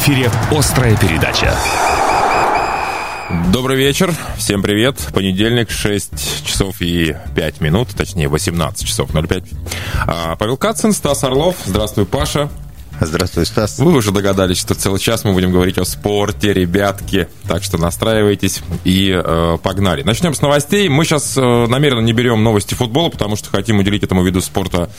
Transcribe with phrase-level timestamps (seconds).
[0.00, 1.54] эфире «Острая передача».
[3.52, 4.96] Добрый вечер, всем привет.
[5.12, 9.44] Понедельник, 6 часов и 5 минут, точнее 18 часов 05.
[10.06, 11.56] А, Павел Кацин, Стас Орлов.
[11.66, 12.48] Здравствуй, Паша.
[13.02, 13.78] Здравствуй, Стас.
[13.78, 17.28] Вы уже догадались, что целый час мы будем говорить о спорте, ребятки.
[17.48, 20.02] Так что настраивайтесь и э, погнали.
[20.02, 20.86] Начнем с новостей.
[20.90, 24.90] Мы сейчас э, намеренно не берем новости футбола, потому что хотим уделить этому виду спорта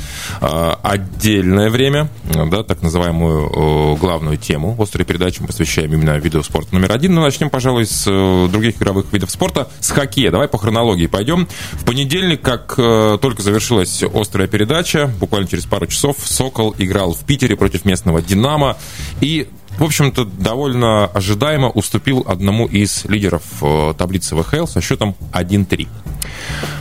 [0.41, 4.76] э, отдельное время, да, так называемую э, главную тему.
[4.79, 7.13] Острые передачи мы посвящаем именно виду спорта номер один.
[7.13, 10.31] Но начнем, пожалуй, с э, других игровых видов спорта, с хоккея.
[10.31, 11.48] Давай по хронологии пойдем.
[11.73, 17.20] В понедельник, как э, только завершилась острая передача, буквально через пару часов, Сокол играл в
[17.26, 18.77] Питере против местного «Динамо».
[19.22, 19.48] И
[19.81, 25.88] в общем-то, довольно ожидаемо уступил одному из лидеров э, таблицы ВХЛ со счетом 1-3.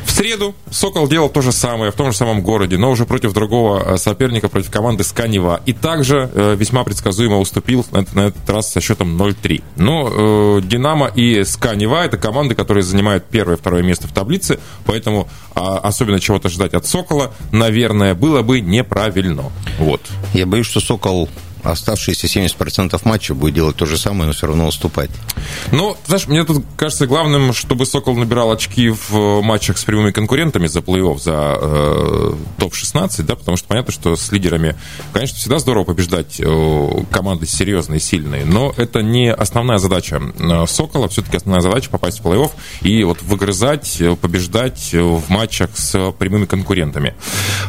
[0.04, 3.32] В среду «Сокол» делал то же самое в том же самом городе, но уже против
[3.32, 5.62] другого э, соперника, против команды Сканева.
[5.64, 9.62] И также э, весьма предсказуемо уступил на на этот раз со счетом 0-3.
[9.76, 15.26] Но «Динамо» и Сканева– это команды, которые занимают первое и второе место в таблице, поэтому
[15.54, 19.44] э, особенно чего-то ждать от «Сокола», наверное, было бы неправильно.
[19.78, 20.02] Вот.
[20.34, 21.30] Я боюсь, что «Сокол»
[21.62, 25.10] оставшиеся 70% матча будет делать то же самое, но все равно уступать.
[25.72, 30.66] Ну, знаешь, мне тут кажется главным, чтобы «Сокол» набирал очки в матчах с прямыми конкурентами
[30.66, 34.76] за плей-офф, за э, топ-16, да, потому что понятно, что с лидерами,
[35.12, 41.08] конечно, всегда здорово побеждать э, команды серьезные, сильные, но это не основная задача э, «Сокола»,
[41.08, 42.50] все-таки основная задача попасть в плей-офф
[42.82, 47.14] и вот выгрызать, э, побеждать в матчах с прямыми конкурентами.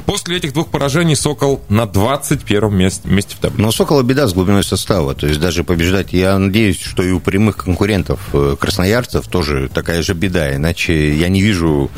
[0.06, 3.62] После этих двух поражений «Сокол» на 21 месте, месте в таблице.
[3.82, 5.16] Сокола беда с глубиной состава.
[5.16, 10.04] То есть даже побеждать, я надеюсь, что и у прямых конкурентов э, красноярцев тоже такая
[10.04, 10.56] же беда.
[10.56, 11.90] Иначе я не вижу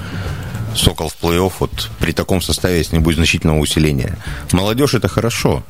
[0.78, 4.18] Сокол в плей-офф вот при таком составе, если не будет значительного усиления.
[4.54, 5.62] Молодежь это хорошо.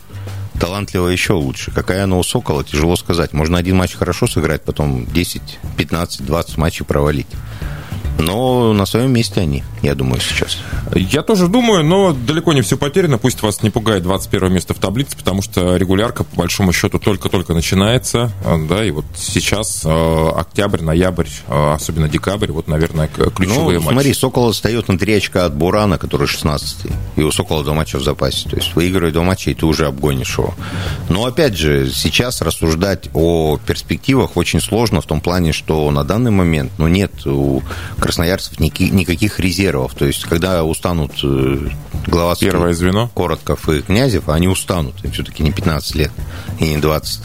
[0.59, 1.72] Талантливо еще лучше.
[1.72, 3.34] Какая она у Сокола, тяжело сказать.
[3.34, 5.41] Можно один матч хорошо сыграть, потом 10,
[5.78, 7.28] 15, 20 матчей провалить.
[8.19, 10.57] Но на своем месте они, я думаю, сейчас.
[10.96, 13.18] Я тоже думаю, но далеко не все потеряно.
[13.18, 17.53] Пусть вас не пугает 21 место в таблице, потому что регулярка, по большому счету, только-только
[17.53, 18.31] начинается.
[18.69, 23.94] Да, и вот сейчас э, октябрь, ноябрь, э, особенно декабрь, вот, наверное, ключевые ну, матчи.
[23.94, 26.91] смотри, Сокол отстает на 3 очка от Бурана, который 16-й.
[27.16, 28.50] И у Сокола два матча в запасе.
[28.50, 30.53] То есть выигрывая два матча, и ты уже обгонишь его.
[31.09, 36.31] Но, опять же, сейчас рассуждать о перспективах очень сложно в том плане, что на данный
[36.31, 37.62] момент ну, нет у
[38.03, 39.94] красноярцев никаких резервов.
[39.96, 41.69] То есть, когда устанут э,
[42.06, 43.09] глава Первое звено.
[43.16, 44.96] Коротков и Князев, они устанут.
[45.06, 46.12] Им все-таки не 15 лет
[46.59, 47.22] и не 20.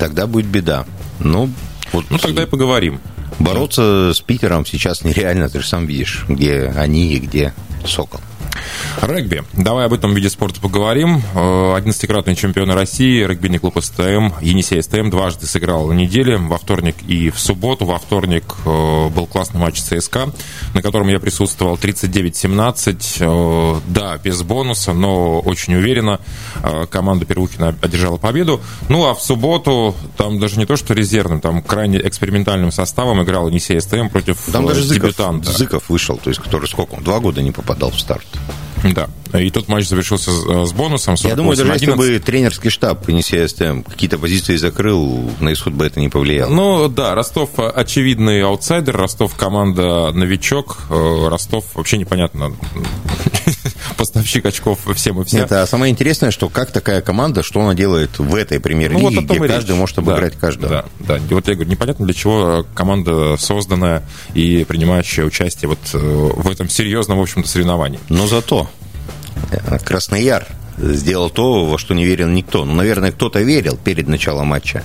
[0.00, 0.86] Тогда будет беда.
[1.20, 1.48] Ну,
[1.92, 3.00] вот, ну тогда и поговорим.
[3.38, 7.54] Бороться с Питером сейчас нереально, ты же сам видишь, где они и где
[7.86, 8.20] Сокол.
[9.00, 9.42] Регби.
[9.52, 11.22] Давай об этом виде спорта поговорим.
[11.34, 17.30] 11-кратный чемпион России, регбийный клуб СТМ, Енисей СТМ дважды сыграл на неделе, во вторник и
[17.30, 17.84] в субботу.
[17.84, 20.32] Во вторник э, был классный матч ЦСКА,
[20.74, 23.16] на котором я присутствовал 39-17.
[23.20, 26.20] Э, да, без бонуса, но очень уверенно
[26.62, 28.60] э, команда Первухина одержала победу.
[28.88, 33.48] Ну, а в субботу там даже не то, что резервным, там крайне экспериментальным составом играл
[33.48, 35.46] Енисей СТМ против там даже дебютанта.
[35.46, 38.26] Зыков, Зыков вышел, то есть который сколько два года не попадал в старт.
[38.94, 39.08] Да.
[39.38, 40.30] И тот матч завершился
[40.66, 41.14] с бонусом.
[41.20, 45.86] Я думаю, даже если бы тренерский штаб Енисея СТМ какие-то позиции закрыл, на исход бы
[45.86, 46.50] это не повлияло.
[46.50, 52.52] Ну, да, Ростов очевидный аутсайдер, Ростов команда новичок, Ростов вообще непонятно
[53.96, 55.42] поставщик очков всем и всем.
[55.42, 59.24] Это самое интересное, что как такая команда, что она делает в этой премьер-лиге, ну, вот
[59.24, 59.78] где каждый речь.
[59.78, 60.84] может обыграть да, каждого.
[61.00, 61.24] Да, да.
[61.30, 64.02] И вот я говорю, непонятно для чего команда созданная
[64.34, 68.00] и принимающая участие вот в этом серьезном, в общем-то, соревновании.
[68.08, 68.68] Но зато
[69.84, 70.46] Краснояр
[70.78, 72.64] сделал то, во что не верил никто.
[72.64, 74.82] Ну, наверное, кто-то верил перед началом матча.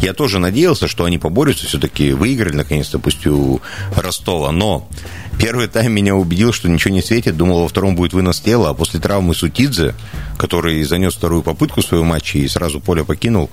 [0.00, 3.60] Я тоже надеялся, что они поборются, все-таки выиграли, наконец-то, пусть у
[3.96, 4.52] Ростова.
[4.52, 4.88] Но
[5.38, 7.36] первый тайм меня убедил, что ничего не светит.
[7.36, 8.70] Думал, во втором будет вынос тела.
[8.70, 9.94] А после травмы Сутидзе,
[10.38, 13.50] который занес вторую попытку в своем матче и сразу поле покинул,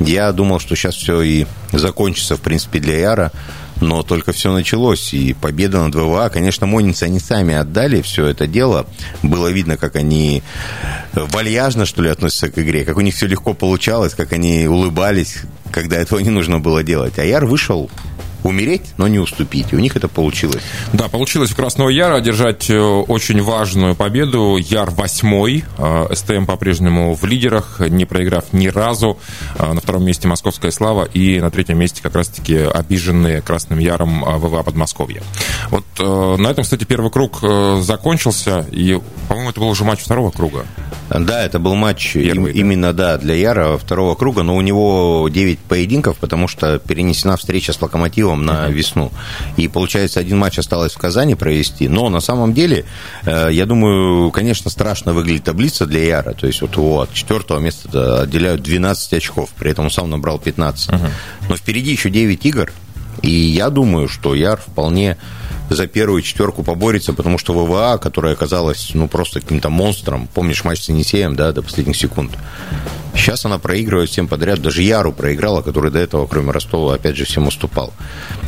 [0.00, 3.32] я думал, что сейчас все и закончится, в принципе, для Яра
[3.80, 8.46] но только все началось, и победа над ВВА, конечно, Монницы они сами отдали все это
[8.46, 8.86] дело,
[9.22, 10.42] было видно, как они
[11.12, 15.38] вальяжно, что ли, относятся к игре, как у них все легко получалось, как они улыбались,
[15.70, 17.18] когда этого не нужно было делать.
[17.18, 17.90] А Яр вышел
[18.42, 19.72] умереть, но не уступить.
[19.72, 20.62] И у них это получилось.
[20.92, 24.56] Да, получилось у Красного Яра одержать э, очень важную победу.
[24.56, 25.64] Яр восьмой.
[25.78, 29.18] Э, СТМ по-прежнему в лидерах, не проиграв ни разу.
[29.58, 34.22] Э, на втором месте Московская Слава и на третьем месте как раз-таки обиженные Красным Яром
[34.22, 35.22] ВВА Подмосковье.
[35.70, 37.40] Вот на этом, кстати, первый круг
[37.80, 38.66] закончился.
[38.70, 38.98] И,
[39.28, 40.66] по-моему, это был уже матч второго круга.
[41.08, 42.50] Да, это был матч Первый, им, да?
[42.50, 47.72] именно да, для Яра второго круга, но у него 9 поединков, потому что перенесена встреча
[47.72, 48.72] с Локомотивом на uh-huh.
[48.72, 49.12] весну.
[49.56, 51.88] И получается, один матч осталось в Казани провести.
[51.88, 52.84] Но на самом деле,
[53.24, 56.32] э, я думаю, конечно, страшно выглядит таблица для Яра.
[56.32, 60.38] То есть вот его от четвертого места отделяют 12 очков, при этом он сам набрал
[60.38, 60.90] 15.
[60.90, 61.10] Uh-huh.
[61.48, 62.72] Но впереди еще 9 игр,
[63.22, 65.16] и я думаю, что Яр вполне
[65.68, 70.82] за первую четверку поборется, потому что ВВА, которая оказалась ну, просто каким-то монстром, помнишь матч
[70.82, 72.32] с Енисеем, да, до последних секунд,
[73.14, 77.24] сейчас она проигрывает всем подряд, даже Яру проиграла, который до этого, кроме Ростова, опять же,
[77.24, 77.92] всем уступал.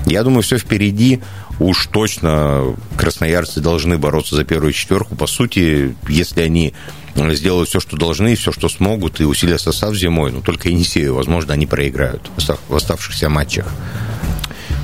[0.06, 1.20] Я думаю, все впереди,
[1.59, 5.17] уж точно красноярцы должны бороться за первую четверку.
[5.17, 6.75] По сути, если они
[7.17, 11.53] сделают все, что должны, все, что смогут, и усилия состав зимой, но только Енисею, возможно,
[11.53, 12.31] они проиграют
[12.69, 13.67] в оставшихся матчах.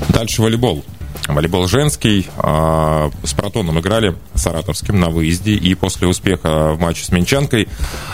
[0.09, 0.83] Дальше волейбол.
[1.27, 2.27] Волейбол женский.
[2.37, 5.53] А, с Протоном играли Саратовским на выезде.
[5.53, 7.67] И после успеха в матче с Менчанкой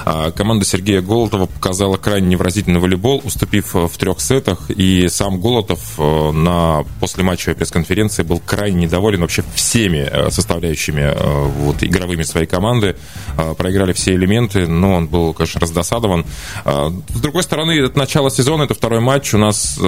[0.06, 4.70] а, команда Сергея Голотова показала крайне невразительный волейбол, уступив в трех сетах.
[4.70, 11.46] И сам Голотов э, на послематчевой пресс-конференции был крайне недоволен вообще всеми э, составляющими э,
[11.58, 12.96] вот, игровыми своей команды.
[13.58, 16.26] Проиграли все элементы, но он был, конечно, раздосадован.
[16.66, 19.34] С другой стороны, это начало сезона, это второй матч.
[19.34, 19.80] У нас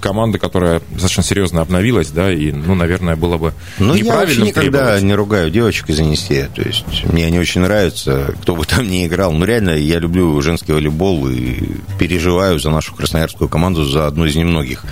[0.00, 4.44] команда, которая достаточно серьезно обновилась, да, и, ну, наверное, было бы ну, неправильно.
[4.44, 6.48] Я никогда не ругаю девочек из Енисея.
[6.54, 9.32] То есть мне они очень нравятся, кто бы там ни играл.
[9.32, 14.36] Ну, реально, я люблю женский волейбол и переживаю за нашу красноярскую команду, за одну из
[14.36, 14.84] немногих.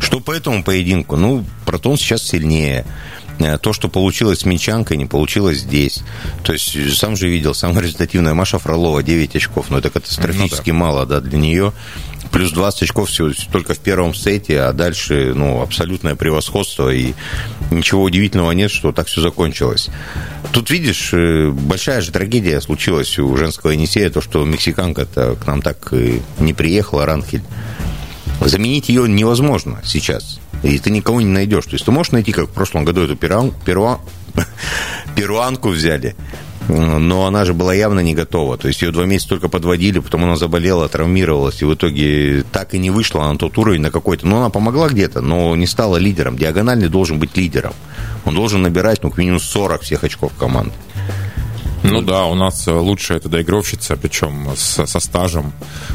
[0.00, 1.16] Что по этому поединку?
[1.16, 2.84] Ну, Протон сейчас сильнее
[3.38, 6.02] э, то, что получилось с Минчанкой, не получилось здесь.
[6.42, 10.78] То есть, сам же видел, самая результативная Маша Фролова, 9 очков, но это катастрофически ну,
[10.78, 10.84] да.
[10.84, 11.72] мало да, для нее
[12.34, 17.14] плюс 20 очков всего только в первом сете, а дальше, ну, абсолютное превосходство, и
[17.70, 19.88] ничего удивительного нет, что так все закончилось.
[20.52, 25.62] Тут, видишь, э, большая же трагедия случилась у женского Енисея, то, что мексиканка-то к нам
[25.62, 27.44] так и не приехала, Ранхель.
[28.40, 30.40] Заменить ее невозможно сейчас.
[30.64, 31.66] И ты никого не найдешь.
[31.66, 34.00] То есть ты можешь найти, как в прошлом году эту перуан, перуан,
[35.14, 36.16] перуанку взяли
[36.68, 38.56] но она же была явно не готова.
[38.56, 42.74] То есть ее два месяца только подводили, потом она заболела, травмировалась, и в итоге так
[42.74, 44.26] и не вышла на тот уровень на какой-то.
[44.26, 46.36] Ну, она помогла где-то, но не стала лидером.
[46.36, 47.74] Диагональный должен быть лидером.
[48.24, 50.72] Он должен набирать, ну, к минимум 40 всех очков команды.
[51.84, 55.52] Ну да, у нас лучшая это доигровщица, причем с, со стажем,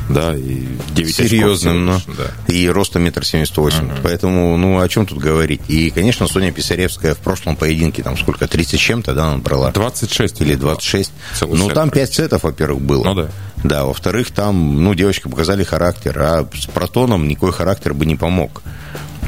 [0.07, 2.03] да, и 9 Серьезным, очков.
[2.07, 2.53] Ну, да.
[2.53, 3.89] И ростом метр семьдесят восемь.
[4.03, 5.61] Поэтому, ну, о чем тут говорить?
[5.67, 9.71] И, конечно, Соня Писаревская в прошлом поединке, там сколько, 30 чем-то, да, она брала?
[9.71, 10.41] 26.
[10.41, 11.11] Или 26.
[11.37, 13.03] Целый ну, там 5 сетов, во-первых, было.
[13.03, 13.29] Ну да.
[13.63, 18.61] Да, во-вторых, там, ну, девочки показали характер, а с Протоном никакой характер бы не помог.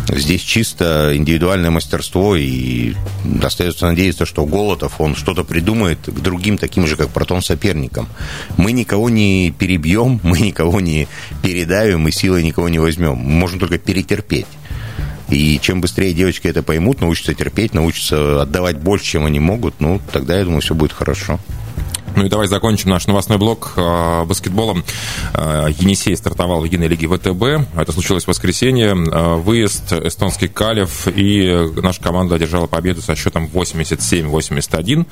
[0.07, 2.93] Здесь чисто индивидуальное мастерство, и
[3.41, 8.09] остается надеяться, что Голотов, он что-то придумает к другим таким же, как Протон, соперникам.
[8.57, 11.07] Мы никого не перебьем, мы никого не
[11.41, 13.15] передавим, и силой никого не возьмем.
[13.15, 14.47] Можем только перетерпеть.
[15.29, 20.01] И чем быстрее девочки это поймут, научатся терпеть, научатся отдавать больше, чем они могут, ну,
[20.11, 21.39] тогда, я думаю, все будет хорошо.
[22.15, 24.83] Ну и давай закончим наш новостной блок э, баскетболом.
[25.33, 27.75] Э, Енисей стартовал в единой лиге ВТБ.
[27.75, 28.89] Это случилось в воскресенье.
[28.89, 31.07] Э, выезд эстонский Калев.
[31.07, 35.05] И наша команда одержала победу со счетом 87-81.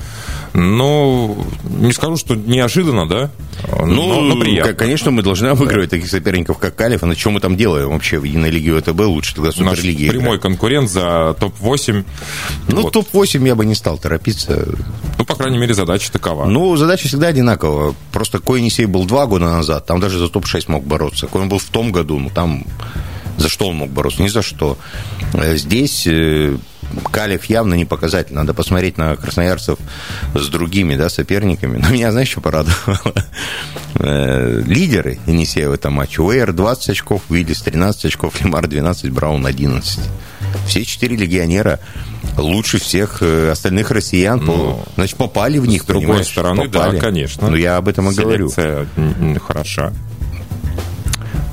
[0.54, 3.32] Ну, не скажу, что неожиданно, да?
[3.80, 4.74] Ну, но, но приятно.
[4.74, 5.98] конечно, мы должны обыгрывать да.
[5.98, 7.02] таких соперников, как Калев.
[7.02, 9.00] На чем мы там делаем вообще в единой лиге ВТБ?
[9.02, 10.06] Лучше тогда Суперлиги.
[10.06, 12.06] Наш прямой конкурент за топ-8.
[12.68, 12.94] Ну, вот.
[12.94, 14.68] топ-8 я бы не стал торопиться.
[15.18, 16.46] Ну, по крайней мере, задача такова.
[16.46, 17.96] Ну, задача всегда одинакова.
[18.12, 21.28] Просто Кой Енисей был два года назад, там даже за топ-6 мог бороться.
[21.28, 22.64] Кой был в том году, ну там
[23.38, 24.22] за что он мог бороться?
[24.22, 24.78] Ни за что.
[25.34, 26.58] Э, здесь э,
[27.12, 28.34] Калев явно не показатель.
[28.34, 29.80] Надо посмотреть на красноярцев
[30.34, 31.78] с другими да, соперниками.
[31.78, 33.00] Но меня, знаешь, что порадовало?
[33.96, 36.22] Э, лидеры Енисея в этом матче.
[36.22, 40.00] Уэйр 20 очков, Уиллис 13 очков, Лимар 12, Браун 11.
[40.68, 41.80] Все четыре легионера
[42.38, 44.40] лучше всех э, остальных россиян.
[44.46, 46.98] Ну, значит, попали в них, С другой стороны, попали.
[46.98, 47.50] да, конечно.
[47.50, 48.50] Ну, я об этом и говорю.
[49.46, 49.92] хороша.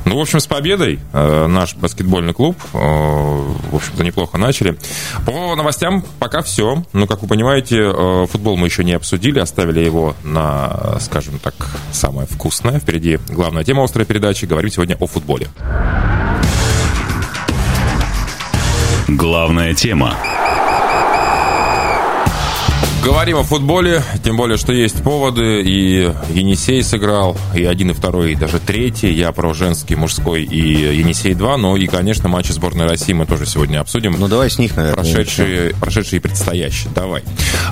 [0.07, 4.79] Ну, в общем, с победой э, наш баскетбольный клуб, э, в общем-то, неплохо начали.
[5.27, 6.85] По новостям пока все.
[6.93, 11.55] Ну, как вы понимаете, э, футбол мы еще не обсудили, оставили его на, скажем так,
[11.91, 12.79] самое вкусное.
[12.79, 14.45] Впереди главная тема острой передачи.
[14.45, 15.49] Говорим сегодня о футболе.
[19.09, 20.17] Главная тема
[23.07, 25.63] Говорим о футболе, тем более, что есть поводы.
[25.63, 29.13] И Енисей сыграл, и один, и второй, и даже третий.
[29.13, 31.57] Я про женский, мужской и Енисей-2.
[31.57, 34.17] Но и, конечно, матчи сборной России мы тоже сегодня обсудим.
[34.19, 35.05] Ну, давай с них, наверное.
[35.05, 36.91] Прошедшие, прошедшие и предстоящие.
[36.97, 37.23] Давай.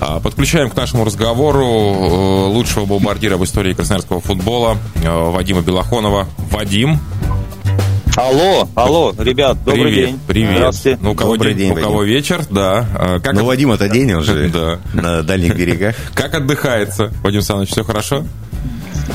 [0.00, 6.28] А, подключаем к нашему разговору э, лучшего бомбардира в истории красноярского футбола э, Вадима Белохонова.
[6.52, 7.00] Вадим,
[8.16, 10.20] Алло, алло, ребят, добрый привет, день.
[10.28, 10.56] Привет.
[10.56, 10.98] Здравствуйте.
[11.02, 12.14] Ну, у кого, Добрый день, день, у кого Вадим.
[12.14, 12.86] вечер, да.
[12.94, 14.78] А, Как, Ну, от- Вадим, это день уже Да.
[14.94, 15.96] на дальних берегах.
[16.14, 18.24] как отдыхается, Вадим Александрович, все хорошо?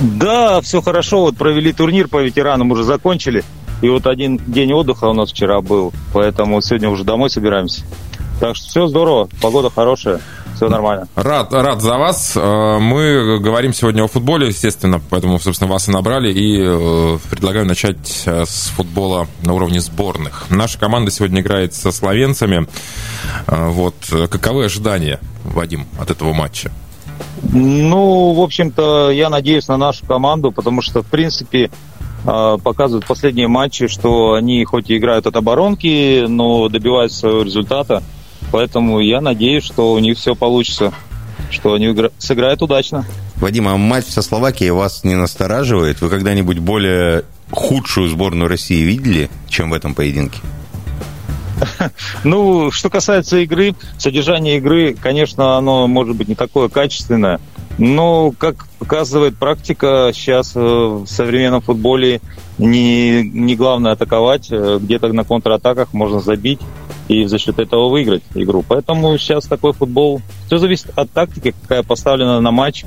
[0.02, 1.22] Да, все хорошо.
[1.22, 3.44] Вот провели турнир по ветеранам, уже закончили.
[3.82, 7.84] И вот один день отдыха у нас вчера был, поэтому сегодня уже домой собираемся.
[8.42, 10.20] Так что все здорово, погода хорошая,
[10.60, 11.08] все нормально.
[11.16, 12.34] Рад, рад за вас.
[12.36, 16.34] Э, Мы говорим сегодня о футболе, естественно, поэтому, собственно, вас и набрали.
[16.34, 20.48] И э, предлагаю начать э, с футбола на уровне сборных.
[20.50, 22.68] Наша команда сегодня играет со словенцами.
[23.48, 23.96] Вот.
[24.30, 26.72] Каковы ожидания, Вадим, от этого матча?
[27.54, 31.72] Ну, в общем-то, я надеюсь на нашу команду, потому что, в принципе,
[32.26, 38.04] показывают последние матчи, что они хоть и играют от оборонки, но добиваются своего результата.
[38.52, 40.94] Поэтому я надеюсь, что у них все получится,
[41.52, 43.06] что они сыграют удачно.
[43.36, 46.02] Вадим, а матч со Словакией вас не настораживает?
[46.02, 50.40] Вы когда-нибудь более худшую сборную России видели, чем в этом поединке?
[52.24, 57.40] Ну, что касается игры, содержание игры, конечно, оно может быть не такое качественное,
[57.78, 62.22] но, как показывает практика, сейчас э, в современном футболе
[62.58, 66.60] не, не главное атаковать, э, где-то на контратаках можно забить
[67.10, 68.64] и за счет этого выиграть игру.
[68.66, 72.86] Поэтому сейчас такой футбол, все зависит от тактики, какая поставлена на матч.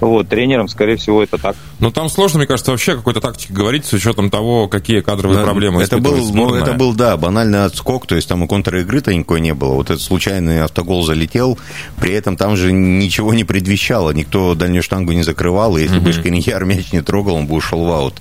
[0.00, 1.56] Вот, тренером, скорее всего, это так.
[1.78, 5.44] Ну, там сложно, мне кажется, вообще какой-то тактике говорить с учетом того, какие кадровые Да,
[5.44, 6.62] проблемы это был, ну, сборная.
[6.62, 9.74] это был, да, банальный отскок, то есть там и контр-игры-то никакой не было.
[9.74, 11.58] Вот этот случайный автогол залетел,
[12.00, 16.12] при этом там же ничего не предвещало, никто дальнюю штангу не закрывал, и если бы
[16.12, 18.14] Шканьяр мяч не трогал, он бы ушел в аут.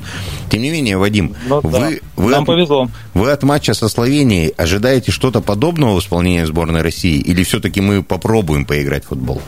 [0.49, 1.67] Тем не менее, Вадим, Ну, да.
[1.69, 2.87] вы, вы, Нам от, повезло.
[3.13, 8.03] вы от матча со Словенией ожидаете что-то подобного в исполнении сборной России, или все-таки мы
[8.03, 9.41] попробуем поиграть в футбол?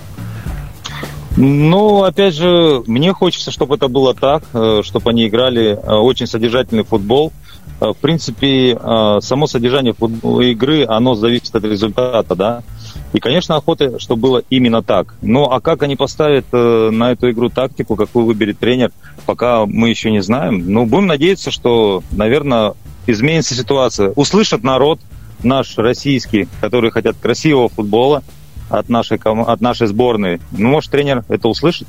[1.37, 6.27] Ну, опять же, мне хочется, чтобы это было так, э, чтобы они играли э, очень
[6.27, 7.33] содержательный футбол.
[7.81, 8.77] Э, В принципе,
[9.21, 12.63] само содержание игры, оно зависит от результата, да.
[13.11, 15.15] И, конечно, охота, чтобы было именно так.
[15.21, 18.91] Ну, а как они поставят на эту игру тактику, какую выберет тренер,
[19.25, 20.63] пока мы еще не знаем.
[20.71, 22.73] Ну, будем надеяться, что, наверное,
[23.07, 24.11] изменится ситуация.
[24.15, 24.99] Услышат народ
[25.43, 28.23] наш российский, которые хотят красивого футбола,
[28.69, 30.39] от нашей, от нашей сборной.
[30.51, 31.87] Ну, может, тренер это услышит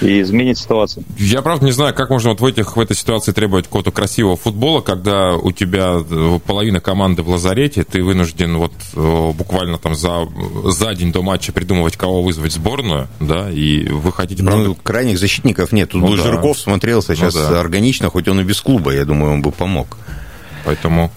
[0.00, 1.04] и изменит ситуацию.
[1.18, 4.36] Я правда не знаю, как можно вот в, этих, в этой ситуации требовать какого-то красивого
[4.36, 9.94] футбола, когда у тебя э, половина команды в лазарете, ты вынужден вот э, буквально там
[9.94, 10.26] за,
[10.64, 14.74] за день до матча придумывать, кого вызвать в сборную, да, и вы хотите, правда, Ну,
[14.74, 15.90] крайних защитников нет.
[15.90, 16.22] Тут Ну бы да.
[16.22, 17.60] Жирков смотрелся сейчас Ну да.
[17.60, 19.98] органично, хоть он и без клуба, я думаю, он бы помог.
[20.64, 21.10] поэтому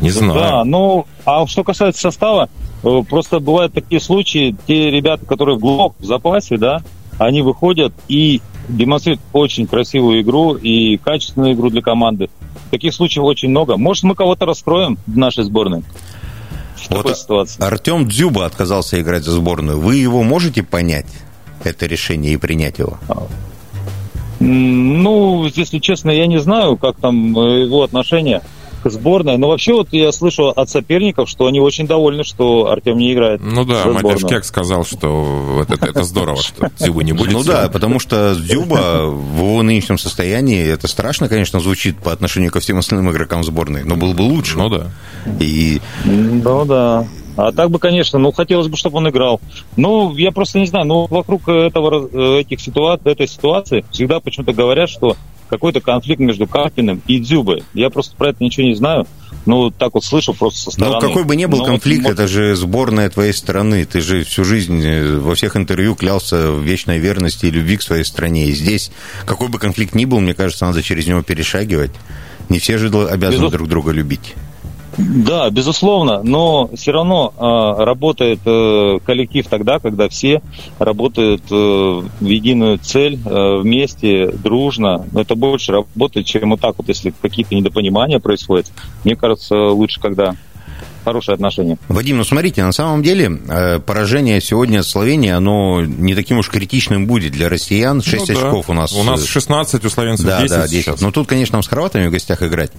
[0.00, 0.34] не знаю.
[0.34, 2.48] Да, ну, а что касается состава,
[2.82, 6.82] просто бывают такие случаи, те ребята, которые в блок в запасе, да,
[7.18, 12.28] они выходят и демонстрируют очень красивую игру и качественную игру для команды.
[12.70, 13.76] Таких случаев очень много.
[13.76, 15.82] Может, мы кого-то раскроем в нашей сборной?
[16.74, 17.62] В Вот, такой а- ситуации.
[17.64, 19.80] Артем Дзюба отказался играть за сборную.
[19.80, 21.06] Вы его можете понять,
[21.64, 22.98] это решение, и принять его?
[24.40, 28.42] М, Ну, если честно, я не знаю, как там э, его отношение
[28.88, 29.36] к сборной.
[29.36, 33.40] Но вообще вот я слышу от соперников, что они очень довольны, что Артем не играет.
[33.42, 34.22] Ну да, Матяш.
[34.22, 35.08] Кек сказал, что
[35.58, 37.32] вот это, это здорово, что Дзюбы не будет.
[37.32, 42.50] Ну да, потому что Дзюба в его нынешнем состоянии, это страшно, конечно, звучит по отношению
[42.50, 44.58] ко всем остальным игрокам сборной, но был бы лучше.
[44.58, 44.90] Ну да.
[45.40, 47.06] И Ну да.
[47.36, 49.40] А так бы, конечно, ну хотелось бы, чтобы он играл.
[49.76, 54.52] Ну, я просто не знаю, ну вокруг этого, э, этих ситуаций, этой ситуации всегда почему-то
[54.52, 55.16] говорят, что
[55.48, 57.62] какой-то конфликт между Карпиным и Дзюбой.
[57.74, 59.06] Я просто про это ничего не знаю.
[59.44, 60.96] Ну, так вот слышу просто со стороны.
[61.00, 63.84] Ну, какой бы ни был Ну, вот, конфликт, может, это же сборная твоей страны.
[63.84, 67.82] Ты же всю жизнь э, во всех интервью клялся в вечной верности и любви к
[67.82, 68.46] своей стране.
[68.46, 68.90] И здесь,
[69.24, 71.92] какой бы конфликт ни был, мне кажется, надо через него перешагивать.
[72.48, 74.34] Не все же обязаны Безус- друг друга любить.
[74.98, 80.40] Да, безусловно, но все равно э, работает э, коллектив тогда, когда все
[80.78, 85.06] работают э, в единую цель, э, вместе, дружно.
[85.12, 88.66] Но это больше работает, чем вот так вот, если какие-то недопонимания происходят.
[89.04, 90.34] Мне кажется, лучше, когда
[91.06, 91.78] хорошие отношения.
[91.86, 96.48] Вадим, ну смотрите, на самом деле э, поражение сегодня от Словении, оно не таким уж
[96.48, 98.02] критичным будет для россиян.
[98.02, 98.72] 6 ну, очков да.
[98.72, 98.92] у нас.
[98.92, 100.84] У нас 16, у словенцев да, 10 Да, 10.
[100.84, 101.00] Сейчас.
[101.00, 102.72] Ну тут, конечно, нам с хорватами в гостях играть.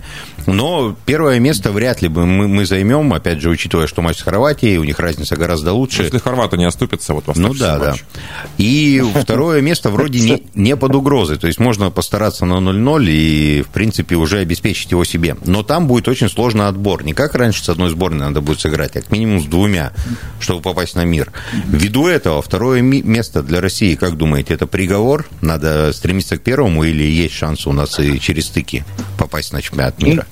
[0.45, 4.23] Но первое место вряд ли бы мы, мы займем, опять же, учитывая, что матч с
[4.23, 6.03] Хорватией, у них разница гораздо лучше.
[6.03, 8.03] Если хорваты не оступятся вот в Ну да, матч.
[8.03, 8.19] да.
[8.57, 11.37] И второе место вроде не, не под угрозой.
[11.37, 15.37] То есть можно постараться на 0-0 и, в принципе, уже обеспечить его себе.
[15.45, 17.05] Но там будет очень сложный отбор.
[17.05, 19.91] Не как раньше с одной сборной надо будет сыграть, как минимум с двумя,
[20.39, 21.31] чтобы попасть на мир.
[21.67, 25.27] Ввиду этого, второе место для России, как думаете, это приговор?
[25.41, 28.83] Надо стремиться к первому или есть шанс у нас и через стыки
[29.17, 30.25] попасть на чемпионат мира?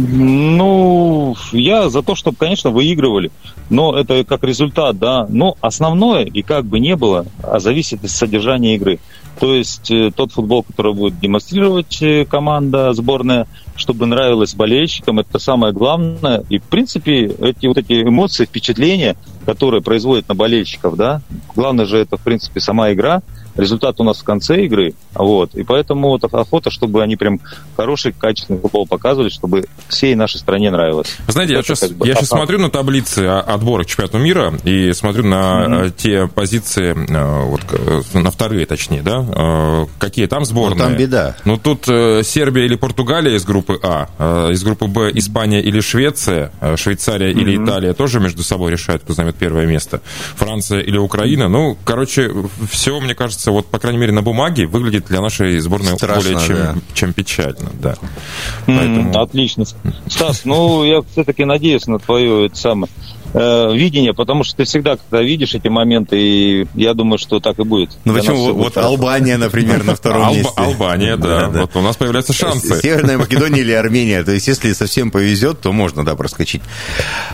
[0.00, 3.32] Ну, я за то, чтобы, конечно, выигрывали,
[3.68, 5.26] но это как результат, да.
[5.28, 9.00] Но основное, и как бы не было, а зависит от содержания игры.
[9.40, 13.48] То есть э, тот футбол, который будет демонстрировать э, команда, сборная,
[13.78, 16.44] чтобы нравилось болельщикам, это самое главное.
[16.50, 19.16] И, в принципе, эти вот эти эмоции, впечатления,
[19.46, 21.22] которые производят на болельщиков, да,
[21.54, 23.22] главное же это, в принципе, сама игра–
[23.58, 27.40] результат у нас в конце игры, вот, и поэтому вот охота, чтобы они прям
[27.76, 31.16] хороший, качественный футбол показывали, чтобы всей нашей стране нравилось.
[31.26, 34.54] Вы знаете, я сейчас, как бы, я сейчас смотрю на таблицы отбора к чемпионату мира
[34.64, 35.92] и смотрю на mm-hmm.
[35.96, 40.78] те позиции, э, вот, э, на вторые, точнее, да, какие там сборные.
[40.78, 41.36] Ну, там беда.
[41.44, 47.32] Ну, тут Сербия или Португалия из группы А, из группы Б Испания или Швеция, Швейцария
[47.32, 47.40] mm-hmm.
[47.40, 50.00] или Италия тоже между собой решают, кто займет первое место.
[50.36, 51.48] Франция или Украина.
[51.48, 52.30] Ну, короче,
[52.70, 56.32] все, мне кажется, кажется, вот, по крайней мере, на бумаге выглядит для нашей сборной Страшно,
[56.32, 56.74] более чем, да.
[56.94, 57.70] чем печально.
[57.80, 57.96] Да.
[58.66, 59.20] Поэтому...
[59.20, 59.64] Отлично.
[60.08, 62.90] Стас, ну, я все-таки надеюсь на твое это самое
[63.34, 67.58] э, видение, потому что ты всегда, когда видишь эти моменты, и я думаю, что так
[67.58, 67.90] и будет.
[68.04, 68.52] Ну почему?
[68.54, 70.52] Вот Албания, например, на втором месте.
[70.56, 71.48] Албания, да.
[71.48, 72.80] Вот у нас появляются шансы.
[72.80, 74.22] Северная Македония или Армения.
[74.22, 76.62] То есть, если совсем повезет, то можно, да, проскочить.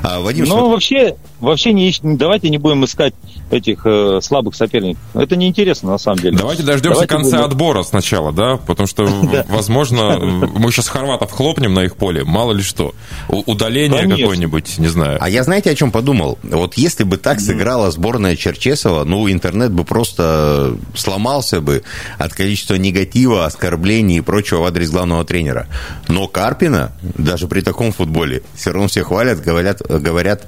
[0.02, 3.14] А, Вадим, Ну, вообще, вообще не, давайте не будем искать
[3.50, 5.02] этих э, слабых соперников.
[5.14, 6.36] Это неинтересно, на самом деле.
[6.36, 7.44] Давайте дождемся конца будем...
[7.44, 9.04] отбора сначала, да, потому что,
[9.48, 12.94] возможно, мы сейчас хорватов хлопнем на их поле, мало ли что.
[13.28, 15.18] Удаление какое-нибудь, не знаю.
[15.20, 16.38] А я знаете, о чем подумал?
[16.42, 21.82] Вот если бы так сыграла сборная Черчесова, ну, интернет бы просто сломался бы
[22.18, 25.68] от количества негатива, оскорблений и прочего в адрес главного тренера.
[26.08, 30.46] Но Карпина, даже при таком футболе, все равно все хвалят, говорят, говорят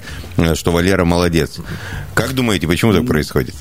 [0.55, 1.57] что Валера молодец.
[2.13, 3.55] Как думаете, почему так происходит?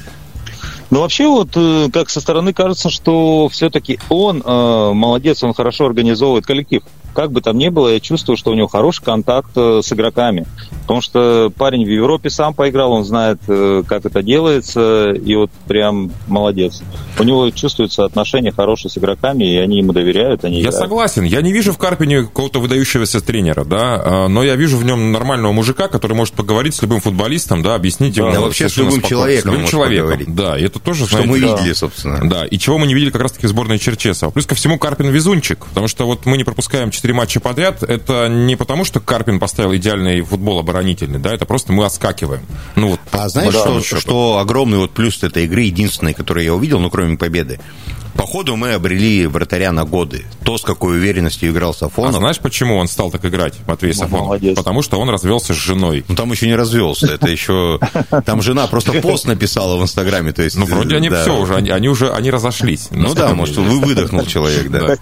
[0.91, 5.87] Ну, вообще, вот э, как со стороны кажется, что все-таки он э, молодец, он хорошо
[5.87, 6.83] организовывает коллектив
[7.17, 10.47] как бы там ни было, я чувствую, что у него хороший контакт э, с игроками.
[10.83, 15.51] Потому что парень в Европе сам поиграл, он знает, э, как это делается, и вот
[15.67, 16.83] прям молодец.
[17.19, 20.45] У него чувствуется отношение хорошее с игроками, и они ему доверяют.
[20.45, 20.79] Они я играют.
[20.79, 21.25] согласен.
[21.25, 25.11] Я не вижу в Карпине какого-то выдающегося тренера, да, а, но я вижу в нем
[25.11, 28.31] нормального мужика, который может поговорить с любым футболистом, да, объяснить ему.
[28.31, 29.51] Да, вообще с любым человеком.
[29.51, 30.35] С любым человеком, поговорить.
[30.35, 30.59] да.
[30.59, 31.75] И это тоже, Что знаете, мы видели, да.
[31.75, 32.29] собственно.
[32.29, 34.31] Да, и чего мы не видели как раз-таки в сборной Черчесова.
[34.31, 38.29] Плюс ко всему Карпин везунчик, потому что вот мы не пропускаем 4 матча подряд, это
[38.29, 42.43] не потому, что Карпин поставил идеальный футбол оборонительный, да, это просто мы отскакиваем.
[42.75, 46.79] Ну, вот, а знаешь, что, что огромный вот плюс этой игры, единственной, которую я увидел,
[46.81, 47.59] ну, кроме победы,
[48.17, 50.25] по ходу мы обрели вратаря на годы.
[50.43, 52.17] То, с какой уверенностью играл Сафонов.
[52.17, 54.27] А знаешь, почему он стал так играть, Матвей ну, Сафонов?
[54.27, 54.57] Молодец.
[54.57, 56.05] Потому что он развелся с женой.
[56.09, 57.13] Ну, там еще не развелся.
[57.13, 57.79] Это еще...
[58.25, 60.33] Там жена просто пост написала в Инстаграме.
[60.33, 62.89] То есть, ну, вроде они все уже, они, они уже, они разошлись.
[62.91, 64.97] Ну да, может, вы выдохнул человек, да.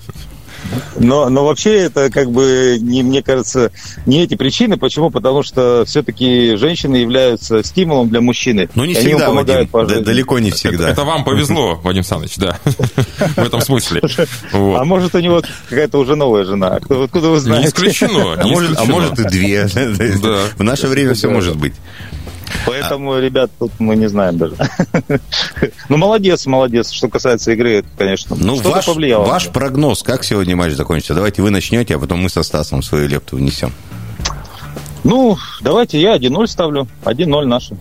[0.97, 3.73] Но, но вообще это как бы, не, мне кажется,
[4.07, 4.77] не эти причины.
[4.77, 5.11] Почему?
[5.11, 8.69] Потому что все-таки женщины являются стимулом для мужчины.
[8.75, 10.85] Ну, не всегда, Вадим, да, далеко не всегда.
[10.91, 14.03] Это, это вам повезло, Вадим Саныч, да, в этом смысле.
[14.53, 16.77] А может, у него какая-то уже новая жена?
[16.77, 17.65] Откуда вы знаете?
[17.65, 18.35] Не исключено.
[18.35, 19.69] А, может, а может и две.
[20.25, 20.39] Да.
[20.57, 21.75] В наше время все может быть.
[22.67, 23.21] Поэтому, а...
[23.21, 24.57] ребят, тут мы не знаем даже.
[25.89, 26.91] ну, молодец, молодец.
[26.91, 28.37] Что касается игры, конечно.
[28.39, 29.25] Ну, ваш, повлияло.
[29.25, 31.15] Ваш прогноз, как сегодня матч закончится?
[31.15, 33.73] Давайте вы начнете, а потом мы со Стасом свою лепту внесем.
[35.05, 36.89] Ну, давайте я 1-0 ставлю.
[37.05, 37.77] 1-0 наши.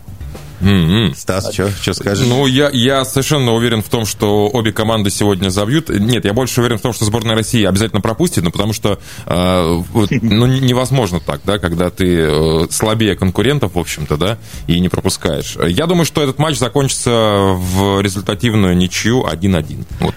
[0.63, 1.15] Mm-hmm.
[1.15, 2.26] Стас, что скажешь?
[2.28, 5.89] Ну, я, я совершенно уверен в том, что обе команды сегодня забьют.
[5.89, 9.82] Нет, я больше уверен в том, что сборная России обязательно пропустит, ну, потому что э,
[9.93, 15.58] ну, невозможно так, да, когда ты э, слабее конкурентов, в общем-то, да, и не пропускаешь.
[15.67, 19.86] Я думаю, что этот матч закончится в результативную ничью 1-1.
[19.99, 20.15] Вот.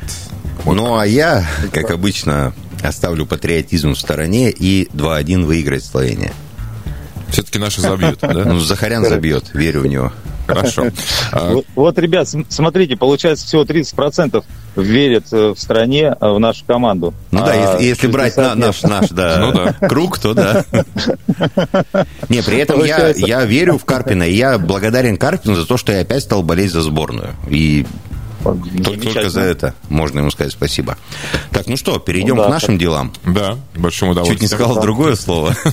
[0.64, 1.00] вот ну, так.
[1.00, 6.32] а я, как обычно, оставлю патриотизм в стороне и 2-1 выиграет Словения.
[7.30, 8.44] Все-таки наши забьют, да?
[8.44, 10.12] Ну, Захарян забьет, верю в него.
[10.46, 10.86] Хорошо.
[11.32, 14.44] Вот, вот, ребят, смотрите, получается всего 30%
[14.76, 17.14] верят э, в стране э, в нашу команду.
[17.30, 19.88] Ну да, если, а если брать на, наш, наш да, ну, да.
[19.88, 20.64] круг, то да.
[22.28, 25.92] Не, при этом я, я верю в Карпина, и я благодарен Карпину за то, что
[25.92, 27.34] я опять стал болеть за сборную.
[27.48, 27.86] И
[28.84, 30.96] только, только за это можно ему сказать спасибо.
[31.50, 33.12] Так, ну что, перейдем ну, да, к нашим делам.
[33.24, 34.40] Да, большим удовольствием.
[34.40, 35.54] Чуть не сказал другое слово.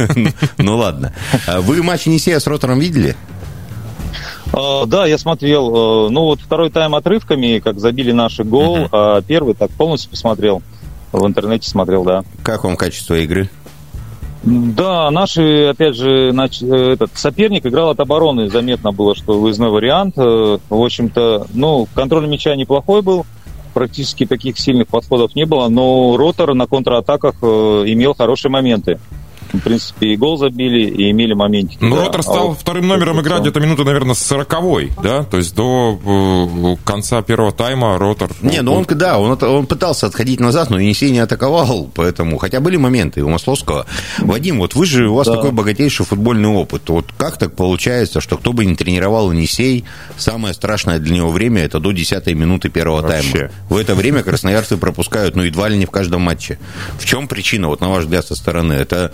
[0.57, 1.13] Ну ладно.
[1.47, 3.15] А вы матч Енисея с Ротором видели?
[4.53, 6.07] А, да, я смотрел.
[6.07, 10.61] Э, ну вот второй тайм отрывками, как забили наши гол, а первый так полностью посмотрел.
[11.11, 12.23] В интернете смотрел, да.
[12.43, 13.49] Как вам качество игры?
[14.43, 16.61] Да, наши, опять же, нач...
[16.61, 18.49] Э, этот соперник играл от обороны.
[18.49, 20.17] Заметно было, что выездной вариант.
[20.17, 23.25] Э, в общем-то, ну, контроль мяча неплохой был.
[23.73, 25.67] Практически таких сильных подходов не было.
[25.67, 28.99] Но Ротор на контратаках имел хорошие моменты
[29.63, 31.79] принципе, и гол забили, и имели моментики.
[31.81, 32.05] Ну, да.
[32.05, 35.23] Ротор а стал а вот вторым номером играть где-то минуты, наверное, с сороковой, да?
[35.23, 38.31] То есть до э, конца первого тайма Ротор...
[38.41, 42.37] Не, ну он, да, он, он пытался отходить назад, но Енисей не атаковал, поэтому...
[42.37, 43.85] Хотя были моменты у Масловского.
[44.19, 45.35] Вадим, вот вы же, у вас да.
[45.35, 46.89] такой богатейший футбольный опыт.
[46.89, 49.85] Вот как так получается, что кто бы ни тренировал Енисей,
[50.17, 53.31] самое страшное для него время– это до 10 минуты первого Вообще.
[53.31, 53.51] тайма.
[53.69, 56.59] В это время красноярцы пропускают, ну, едва ли не в каждом матче.
[56.99, 58.73] В чем причина, вот на ваш взгляд, со стороны?
[58.73, 59.11] Это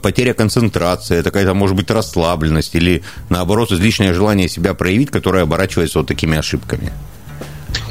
[0.00, 5.98] потеря концентрации, это какая-то, может быть, расслабленность или, наоборот, излишнее желание себя проявить, которое оборачивается
[5.98, 6.92] вот такими ошибками?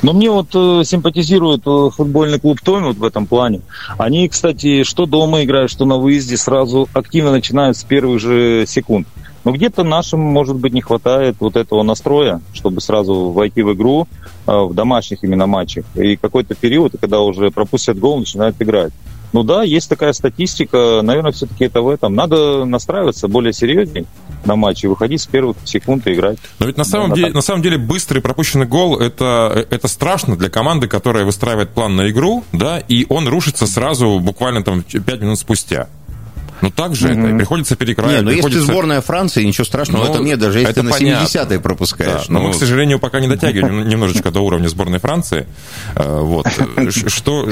[0.02, 3.62] Но мне вот э, симпатизирует э, футбольный клуб Томи вот в этом плане.
[3.98, 9.08] Они, кстати, что дома играют, что на выезде, сразу активно начинают с первых же секунд.
[9.44, 14.08] Но где-то нашим, может быть, не хватает вот этого настроя, чтобы сразу войти в игру
[14.48, 15.86] э, в домашних именно матчах.
[15.96, 18.94] И какой-то период, когда уже пропустят гол, начинают играть.
[19.34, 21.02] Ну да, есть такая статистика.
[21.04, 22.15] Наверное, все-таки это в этом.
[22.15, 24.06] Надо настраиваться более серьезнее
[24.46, 26.38] на матче, выходить с первых секунд и играть.
[26.60, 30.50] Но ведь на самом, деле, на самом деле быстрый пропущенный гол это, это страшно для
[30.50, 35.39] команды, которая выстраивает план на игру, да, и он рушится сразу буквально там 5 минут
[35.39, 35.88] спустя.
[36.62, 37.28] Но ну, так же mm-hmm.
[37.28, 38.19] это приходится перекраивать.
[38.19, 38.60] Не, ну приходится...
[38.60, 42.28] если сборная Франции, ничего страшного ну, в этом нет, даже если ты на 70-е пропускаешь.
[42.28, 42.47] Да, но ну...
[42.47, 45.47] мы, к сожалению, пока не дотягиваем немножечко до уровня сборной Франции.
[45.95, 46.47] Э, вот.
[47.08, 47.50] Что,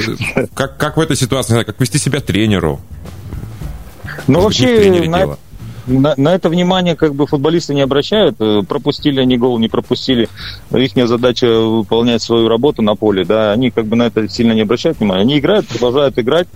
[0.54, 2.80] как, как в этой ситуации, как вести себя тренеру?
[4.26, 5.36] Ну, вообще, на,
[5.86, 8.36] на, на это внимание как бы футболисты не обращают.
[8.38, 10.28] Э, пропустили они гол, не пропустили.
[10.72, 13.24] Их задача выполнять свою работу на поле.
[13.24, 15.22] Да, они как бы на это сильно не обращают внимания.
[15.22, 16.48] Они играют, продолжают играть.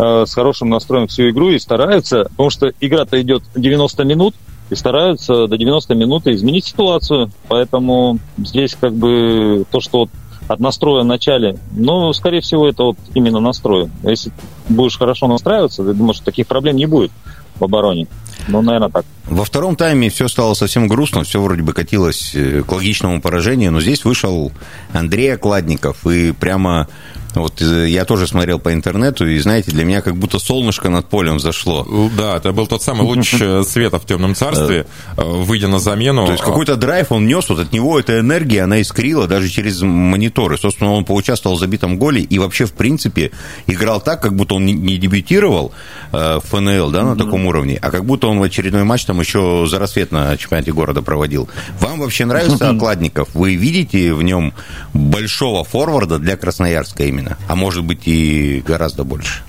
[0.00, 4.34] Э, с хорошим настроем всю игру и стараются, потому что игра-то идет 90 минут,
[4.70, 7.30] и стараются до 90 минут изменить ситуацию.
[7.48, 10.10] Поэтому здесь как бы то, что вот
[10.48, 13.90] от настроя в начале, ну, скорее всего, это вот именно настрой.
[14.02, 14.32] Если
[14.68, 17.10] будешь хорошо настраиваться, я думаю, что таких проблем не будет
[17.58, 18.06] в обороне.
[18.48, 19.04] Ну, наверное, так.
[19.26, 23.70] Во втором тайме все стало совсем грустно, все вроде бы катилось э, к логичному поражению,
[23.70, 24.50] но здесь вышел
[24.92, 26.88] Андрей Окладников и прямо
[27.34, 31.06] вот э, я тоже смотрел по интернету, и, знаете, для меня как будто солнышко над
[31.06, 31.86] полем зашло.
[32.16, 36.26] Да, это был тот самый луч э, света в темном царстве, э, выйдя на замену.
[36.26, 39.82] То есть какой-то драйв он нес, вот от него эта энергия, она искрила даже через
[39.82, 40.58] мониторы.
[40.58, 43.30] Собственно, он поучаствовал в забитом голе и вообще, в принципе,
[43.66, 45.72] играл так, как будто он не дебютировал
[46.12, 49.66] в ФНЛ, да, на таком уровне, а как будто он в очередной матч там еще
[49.68, 51.48] за рассвет на чемпионате города проводил.
[51.80, 53.28] Вам вообще нравится Окладников?
[53.34, 54.52] Вы видите в нем
[54.92, 57.19] большого форварда для Красноярска именно?
[57.20, 59.42] Именно, а может быть и гораздо больше?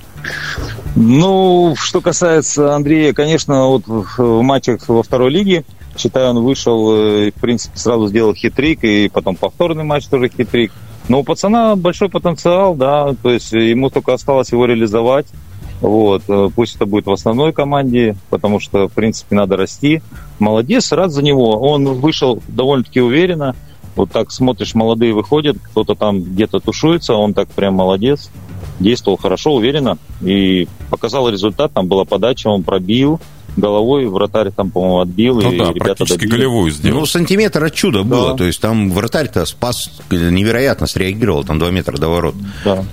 [0.95, 5.63] Ну, что касается Андрея, конечно, вот в матчах во второй лиге,
[5.97, 10.71] считаю, он вышел, э, в принципе, сразу сделал хитрик, и потом повторный матч тоже хитрик.
[11.07, 15.27] Но у пацана большой потенциал, да, то есть ему только осталось его реализовать.
[15.79, 20.03] Вот, э, пусть это будет в основной команде, потому что, в принципе, надо расти.
[20.37, 21.57] Молодец, рад за него.
[21.59, 23.55] Он вышел довольно-таки уверенно.
[24.01, 28.31] Вот так смотришь, молодые выходят, кто-то там где-то тушуется, он так прям молодец,
[28.79, 31.71] действовал хорошо, уверенно и показал результат.
[31.73, 33.19] Там была подача, он пробил,
[33.57, 36.29] головой вратарь там, по-моему, отбил, ну, и да, ребята добили.
[36.29, 37.01] голевую сделал.
[37.01, 38.03] Ну, сантиметр от чуда да.
[38.03, 42.35] было, то есть там вратарь-то спас, невероятно среагировал, там 2 метра до ворот.
[42.63, 42.83] Да.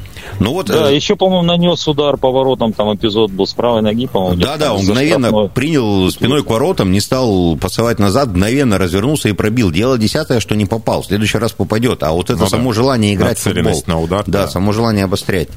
[0.41, 0.95] Ну вот, да, э...
[0.95, 4.41] еще, по-моему, нанес удар по воротам, там эпизод был с правой ноги, по-моему.
[4.41, 5.49] Да, да, он мгновенно штрафной.
[5.49, 9.71] принял спиной к воротам, не стал пасовать назад, мгновенно развернулся и пробил.
[9.71, 12.03] Дело десятое, что не попал, в следующий раз попадет.
[12.03, 12.75] А вот это ну, само да.
[12.75, 13.83] желание играть в футбол.
[13.87, 14.25] на удар.
[14.27, 15.49] Да, да, само желание обострять.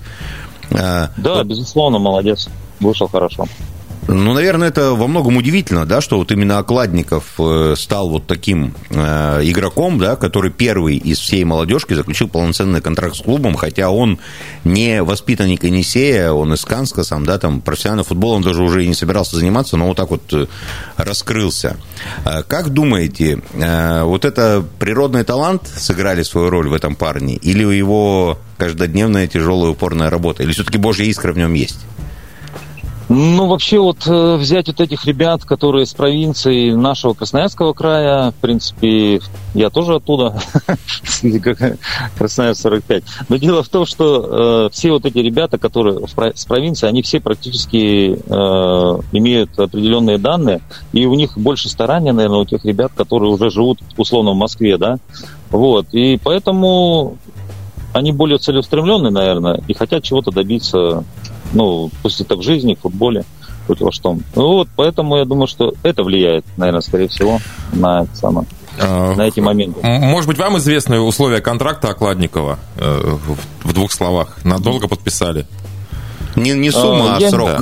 [0.71, 1.47] А, да, вот.
[1.47, 2.47] безусловно, молодец.
[2.79, 3.45] Вышел хорошо.
[4.07, 8.73] Ну, наверное, это во многом удивительно, да, что вот именно Окладников э, стал вот таким
[8.89, 14.17] э, игроком, да, который первый из всей молодежки заключил полноценный контракт с клубом, хотя он
[14.63, 18.95] не воспитанник Енисея, он из Канска сам, да, там профессиональным футболом даже уже и не
[18.95, 20.47] собирался заниматься, но вот так вот э,
[20.97, 21.77] раскрылся.
[22.47, 29.27] Как думаете, вот это природный талант сыграли свою роль в этом парне, или его каждодневная
[29.27, 31.79] тяжелая упорная работа, или все-таки Божья искра в нем есть?
[33.13, 38.35] Ну, вообще, вот э, взять вот этих ребят, которые с провинции нашего Красноярского края, в
[38.35, 39.19] принципе,
[39.53, 40.39] я тоже оттуда,
[42.17, 43.03] Красноярск 45.
[43.27, 47.19] Но дело в том, что э, все вот эти ребята, которые с провинции, они все
[47.19, 50.61] практически э, имеют определенные данные,
[50.93, 54.77] и у них больше старания, наверное, у тех ребят, которые уже живут условно в Москве,
[54.77, 54.99] да.
[55.49, 57.17] Вот, и поэтому
[57.91, 61.03] они более целеустремленные, наверное, и хотят чего-то добиться
[61.53, 63.23] ну, пусть это в жизни, в футболе,
[63.67, 64.17] хоть во что.
[64.35, 67.39] Ну вот, поэтому я думаю, что это влияет, наверное, скорее всего,
[67.73, 69.79] на это самое на эти моменты.
[69.83, 73.17] Может быть, вам известны условия контракта Окладникова э,
[73.63, 74.37] в двух словах?
[74.43, 75.45] Надолго подписали?
[76.35, 77.59] Не, не сумма, а, а срок.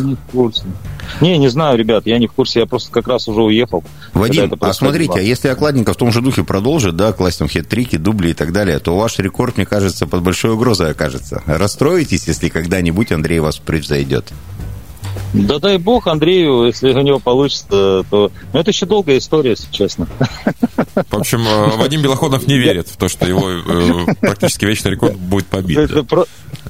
[1.22, 3.84] Не, не, не знаю, ребят, я не в курсе, я просто как раз уже уехал.
[4.14, 7.98] Вадим, а смотрите, а если Окладников в том же духе продолжит, да, класть там хет-трики,
[7.98, 11.44] дубли и так далее, то ваш рекорд, мне кажется, под большой угрозой окажется.
[11.46, 14.26] Расстроитесь, если когда-нибудь Андрей вас превзойдет?
[15.34, 18.32] Да дай бог Андрею, если у него получится, то...
[18.52, 20.08] Ну, это еще долгая история, если честно.
[20.96, 25.16] В общем, э, Вадим Белоходов не верит в то, что его э, практически вечный рекорд
[25.18, 25.92] будет побит.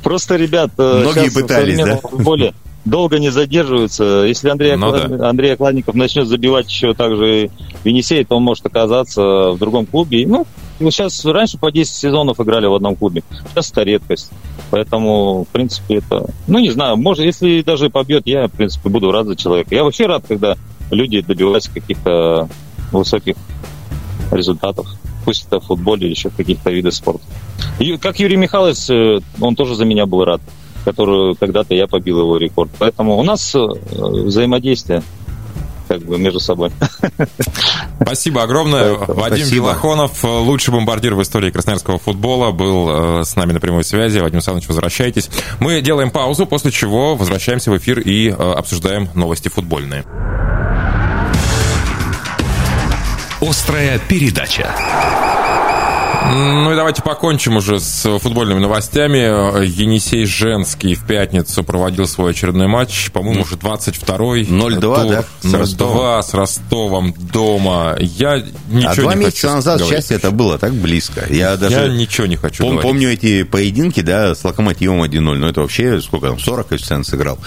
[0.03, 1.99] Просто, ребят, Многие пытались, да?
[2.11, 2.53] Более
[2.85, 4.23] долго не задерживаются.
[4.25, 5.17] Если Андрей, ну, Оклад...
[5.17, 5.29] да.
[5.29, 7.49] Андрей Окладников начнет забивать еще также
[7.83, 10.25] Венесей, то он может оказаться в другом клубе.
[10.27, 10.45] Ну,
[10.91, 13.23] сейчас раньше по 10 сезонов играли в одном клубе.
[13.51, 14.31] Сейчас это редкость.
[14.71, 16.27] Поэтому, в принципе, это...
[16.47, 19.73] Ну, не знаю, может, если даже побьет, я, в принципе, буду рад за человека.
[19.73, 20.55] Я вообще рад, когда
[20.91, 22.47] люди добиваются каких-то
[22.91, 23.35] высоких
[24.31, 24.87] результатов.
[25.25, 27.23] Пусть это в футболе или еще в каких-то видах спорта.
[27.79, 30.41] И, как Юрий Михайлович, э, он тоже за меня был рад
[30.85, 32.69] которую когда-то я побил его рекорд.
[32.79, 33.59] Поэтому у нас э,
[33.91, 35.03] взаимодействие
[35.89, 36.71] как бы между собой.
[38.01, 38.93] Спасибо огромное.
[38.93, 39.65] Вадим Спасибо.
[39.65, 44.19] Белохонов, лучший бомбардир в истории красноярского футбола, был э, с нами на прямой связи.
[44.19, 45.29] Вадим Александрович, возвращайтесь.
[45.59, 50.05] Мы делаем паузу, после чего возвращаемся в эфир и э, обсуждаем новости футбольные.
[53.41, 54.69] Острая передача.
[56.31, 59.63] Ну и давайте покончим уже с футбольными новостями.
[59.65, 63.09] Енисей Женский в пятницу проводил свой очередной матч.
[63.11, 64.43] По-моему, уже 22-й.
[64.43, 65.23] 0-2, да?
[65.41, 67.95] С 0-2 с Ростовом дома.
[67.99, 69.97] Я ничего а два не месяца хочу назад, говорить.
[69.97, 71.25] счастье, это было так близко.
[71.29, 72.83] Я, даже Я ничего не хочу пом- говорить.
[72.83, 75.19] Помню эти поединки, да, с Локомотивом 1-0.
[75.19, 77.39] Но это вообще, сколько там, 40 коэффициент сыграл.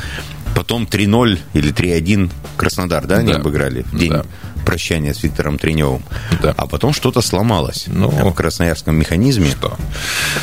[0.57, 3.39] Потом 3-0 или 3-1 Краснодар, да, они да.
[3.39, 4.25] обыграли в день да
[4.65, 6.03] прощания с Виктором Треневым.
[6.43, 6.55] Да.
[6.57, 9.47] А потом что-то сломалось ну, в красноярском механизме.
[9.47, 9.77] Что?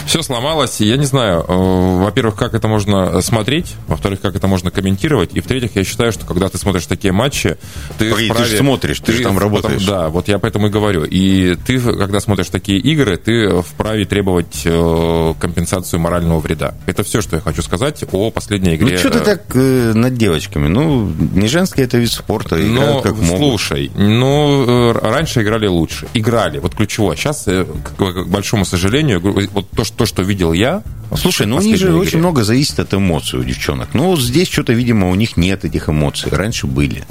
[0.05, 0.79] Все сломалось.
[0.81, 5.41] Я не знаю, э, во-первых, как это можно смотреть, во-вторых, как это можно комментировать, и
[5.41, 7.57] в-третьих, я считаю, что когда ты смотришь такие матчи,
[7.97, 8.45] ты Погоди, вправе...
[8.45, 9.85] Ты же смотришь, ты, ты же там работаешь.
[9.85, 11.03] Потом, да, вот я поэтому и говорю.
[11.03, 16.75] И ты, когда смотришь такие игры, ты вправе требовать э, компенсацию морального вреда.
[16.85, 18.93] Это все, что я хочу сказать о последней игре.
[18.93, 20.67] Ну, что ты так э, над девочками?
[20.67, 23.37] Ну, не женский это вид спорта, играют как могут.
[23.37, 26.07] слушай, ну, раньше играли лучше.
[26.13, 27.15] Играли, вот ключевое.
[27.15, 27.65] Сейчас, э,
[27.97, 30.83] к большому сожалению, вот то, что, то, что видел я...
[31.15, 31.95] Слушай, ну у них же игре.
[31.95, 33.89] очень много зависит от эмоций у девчонок.
[33.93, 36.31] Ну, здесь что-то, видимо, у них нет этих эмоций.
[36.31, 37.03] Раньше были.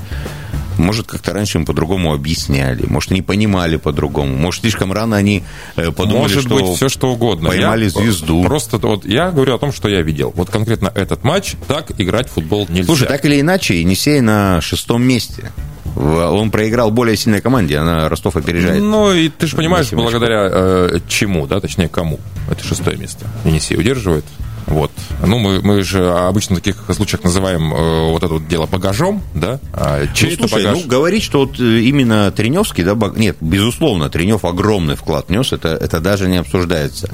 [0.78, 5.42] Может, как-то раньше им по-другому объясняли, может, не понимали по-другому, может, слишком рано они
[5.76, 7.48] э, подумали, может что быть, все что угодно.
[7.48, 8.44] Поймали я звезду.
[8.44, 10.32] Просто вот я говорю о том, что я видел.
[10.34, 12.86] Вот конкретно этот матч, так играть в футбол нельзя.
[12.86, 15.52] Слушай, так или иначе, Енисей на шестом месте.
[15.96, 18.80] Он проиграл более сильной команде, она Ростов опережает.
[18.80, 23.76] Ну, и ты же понимаешь, благодаря э, чему, да, точнее, кому это шестое место Енисей
[23.76, 24.24] удерживает.
[24.68, 24.90] Вот.
[25.24, 29.22] Ну, мы, мы же обычно в таких случаях называем э, вот это вот дело багажом,
[29.34, 29.60] да?
[29.72, 30.82] А чей ну, слушай, багаж?
[30.82, 33.16] ну, говорить, что вот э, именно Треневский, да, баг...
[33.16, 37.10] нет, безусловно, Тренев огромный вклад нес, это, это даже не обсуждается.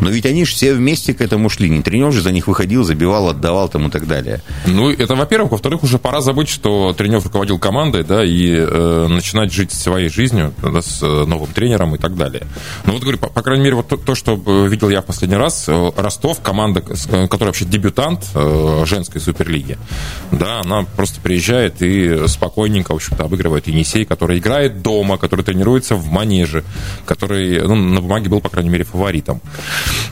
[0.00, 1.70] Но ведь они же все вместе к этому шли.
[1.70, 4.42] Не Тренев же за них выходил, забивал, отдавал там и так далее.
[4.66, 5.52] Ну, это, во-первых.
[5.52, 10.52] Во-вторых, уже пора забыть, что Тренев руководил командой, да, и э, начинать жить своей жизнью,
[10.60, 12.42] да, с э, новым тренером и так далее.
[12.84, 14.34] Ну, вот говорю, по, по крайней мере, вот то, то, что
[14.66, 19.78] видел я в последний раз, Ростов, команда, Э, которая вообще дебютант э, женской суперлиги,
[20.32, 25.96] да, она просто приезжает и спокойненько, в общем-то, обыгрывает Енисей, который играет дома, который тренируется
[25.96, 26.64] в манеже,
[27.04, 29.40] который, ну, на бумаге был, по крайней мере, фаворитом.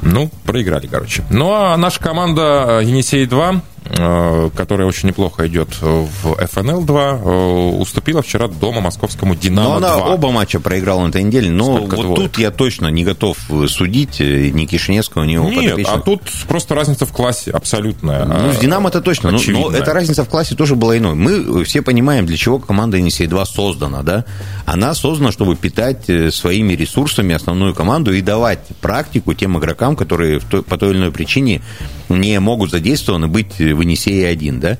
[0.02, 1.24] Ну, проиграли, короче.
[1.30, 8.48] Ну, а наша команда Енисей-2 э, которая очень неплохо идет в ФНЛ-2, э, уступила вчера
[8.48, 9.68] дома московскому «Динамо-2».
[9.68, 12.32] Но она оба матча проиграла на этой неделе, но Сколько вот двоек?
[12.32, 13.36] тут я точно не готов
[13.68, 15.98] судить ни Кишиневского, ни его Нет, подопечного.
[15.98, 18.24] а тут просто разница в классе абсолютная.
[18.24, 19.30] Ну, с «Динамо» это точно.
[19.30, 21.14] Но, но эта разница в классе тоже была иной.
[21.14, 24.24] Мы все понимаем, для чего команда «Енисей-2» создана, да?
[24.64, 30.40] Она создана, чтобы питать э, своими ресурсами основную команду и давать практику тем игрокам, которые
[30.40, 31.60] той- по той или иной причине
[32.08, 34.78] не могут задействованы быть в «Енисее-1», да?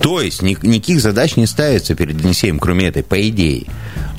[0.00, 3.64] То есть ни- никаких задач не ставится перед Енисеем, кроме этой, по идее.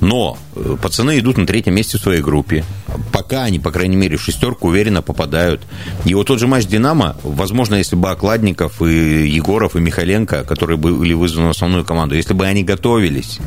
[0.02, 2.64] Но э, пацаны идут на третьем месте в своей группе.
[3.12, 5.62] Пока они, по крайней мере, в шестерку уверенно попадают.
[6.06, 10.78] И вот тот же матч «Динамо», возможно, если бы Окладников и Егоров и Михаленко, которые
[10.78, 13.40] были вызваны в основную команду, если бы они готовились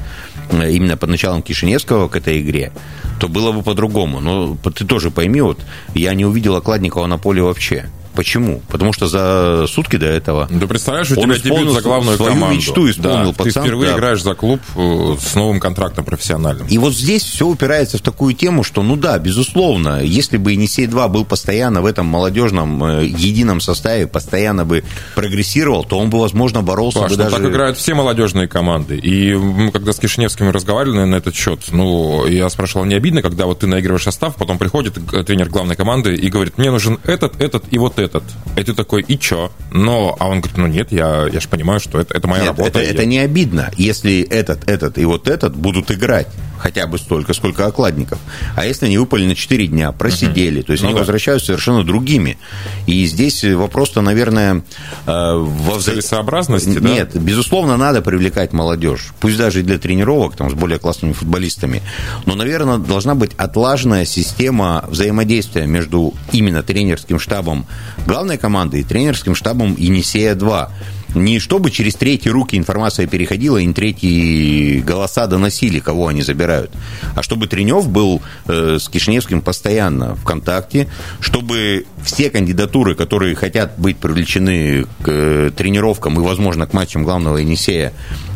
[0.50, 2.72] э, именно под началом Кишиневского к этой игре,
[3.20, 4.20] то было бы по-другому.
[4.20, 5.58] Но ты тоже пойми, вот
[5.94, 7.86] я не увидел Окладникова на поле вообще.
[8.14, 8.62] Почему?
[8.68, 12.56] Потому что за сутки до этого Да представляешь, у тебя дебют за главную свою команду.
[12.56, 13.96] мечту исполнил Да, Ты пацан, впервые да.
[13.96, 16.66] играешь за клуб э, с новым контрактом профессиональным.
[16.66, 21.08] И вот здесь все упирается в такую тему, что, ну да, безусловно, если бы Енисей-2
[21.08, 26.62] был постоянно в этом молодежном э, едином составе, постоянно бы прогрессировал, то он бы, возможно,
[26.62, 27.36] боролся Паш, бы ну даже...
[27.36, 28.98] так играют все молодежные команды.
[28.98, 33.46] И мы когда с Кишиневским разговаривали на этот счет, ну, я спрашивал, не обидно, когда
[33.46, 34.94] вот ты наигрываешь состав, потом приходит
[35.26, 38.22] тренер главной команды и говорит, мне нужен этот, этот и вот этот.
[38.56, 39.50] И ты такой, и чё?
[39.70, 42.48] Но, а он говорит, ну нет, я, я же понимаю, что это, это моя Нет,
[42.58, 42.68] работа.
[42.68, 46.28] это, и это я- не обидно, если этот, этот и вот этот будут играть
[46.62, 48.20] хотя бы столько, сколько окладников.
[48.54, 51.00] А если они выпали на 4 дня, просидели, то есть Ну они да.
[51.00, 52.38] возвращаются совершенно другими.
[52.86, 54.62] И здесь вопрос-то, наверное,
[55.06, 56.88] э, во Целесообразности, да?
[56.88, 59.12] Нет, безусловно, надо привлекать молодежь.
[59.18, 61.82] Пусть даже и для тренировок там, с более классными футболистами.
[62.26, 67.66] Но, наверное, должна быть отлаженная система взаимодействия между именно тренерским штабом
[68.06, 70.68] главной команды и тренерским штабом Енисея-2.
[71.14, 76.70] Не чтобы через третьи руки информация переходила, и третьи голоса доносили, кого они забирают,
[77.14, 80.88] а чтобы Тренев был э, с Кишиневским постоянно в контакте,
[81.20, 87.38] чтобы все кандидатуры, которые хотят быть привлечены к э, тренировкам и, возможно, к матчам главного
[87.38, 87.92] Енисея,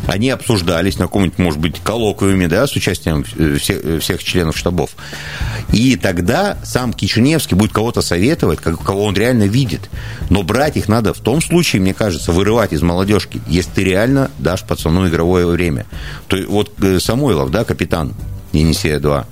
[0.07, 4.57] они обсуждались на каком-нибудь, может быть, коллоквиуме, да, с участием э, всех, э, всех членов
[4.57, 4.91] штабов.
[5.73, 9.91] И тогда сам Кишиневский будет кого-то советовать, как- кого он реально видит.
[10.31, 14.31] Но брать их надо в том случае, мне кажется, вырывать из молодежки, если ты реально
[14.39, 15.87] дашь пацану игровое время.
[16.29, 18.15] То есть вот э, Самойлов, да, капитан
[18.53, 19.27] Енисея-2,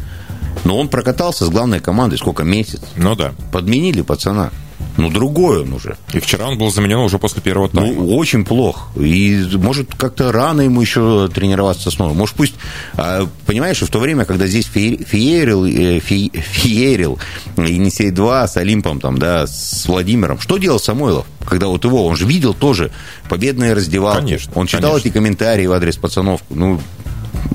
[0.64, 2.80] но он прокатался с главной командой сколько, месяц?
[2.96, 3.32] Ну да.
[3.52, 4.50] Подменили пацана.
[4.96, 5.96] Ну, другой он уже.
[6.12, 7.94] И вчера он был заменен уже после первого тайма.
[7.94, 8.96] Ну, очень плохо.
[8.98, 12.14] И, может, как-то рано ему еще тренироваться снова.
[12.14, 12.54] Может, пусть...
[12.94, 17.18] а, Понимаешь, в то время, когда здесь фе- феерил, э, фе- феерил
[17.56, 21.26] Енисей-2 с Олимпом, там, да, с Владимиром, что делал Самойлов?
[21.44, 22.90] Когда вот его, он же видел тоже
[23.28, 24.20] победные раздевалки.
[24.24, 25.08] Конечно, Он читал конечно.
[25.08, 26.80] эти комментарии в адрес пацанов, ну,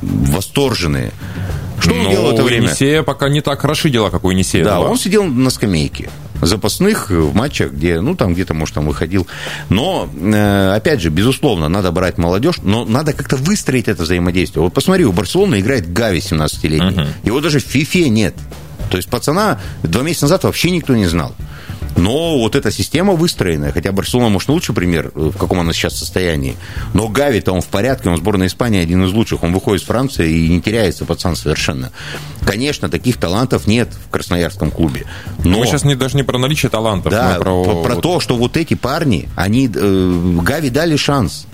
[0.01, 1.11] восторженные.
[1.89, 2.67] Что он Но делал в это время?
[2.67, 4.63] Енисея пока не так хороши дела, как у Енисея.
[4.63, 4.89] Да, 2.
[4.89, 6.09] он сидел на скамейке
[6.41, 9.27] запасных в матчах, где, ну, там где-то, может, там выходил.
[9.69, 14.63] Но, э, опять же, безусловно, надо брать молодежь, но надо как-то выстроить это взаимодействие.
[14.63, 17.07] Вот посмотри, у Барселоны играет Гави 17-летний.
[17.23, 18.35] Его даже в ФИФЕ нет.
[18.89, 21.35] То есть пацана два месяца назад вообще никто не знал.
[21.97, 25.97] Но вот эта система выстроенная, хотя Барселона, может, лучший пример, э, в каком она сейчас
[25.97, 26.55] состоянии,
[26.93, 29.85] но Гави-то он в порядке, он в сборной Испании один из лучших, он выходит с
[29.85, 31.91] Франции и не теряется пацан совершенно.
[32.45, 35.05] Конечно, таких талантов нет в Красноярском клубе.
[35.43, 35.59] Но...
[35.59, 38.73] Мы сейчас не, даже не про наличие талантов, Да, про, про, то, что вот эти
[38.75, 41.45] парни, они э, Гави дали шанс.